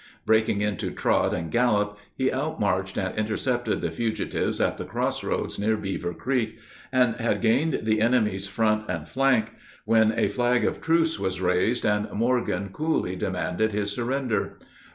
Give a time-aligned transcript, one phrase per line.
[0.25, 5.59] Breaking into trot and gallop, he outmarched and intercepted the fugitives at the cross roads
[5.59, 6.57] near Beaver Creek,
[6.91, 9.51] and had gained the enemy's front and flank
[9.85, 14.57] when a flag of truce was raised, and Morgan coolly demanded his surrender.